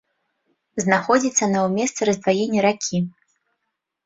[0.83, 2.97] Знаходзіцца на ў месцы раздваення ракі.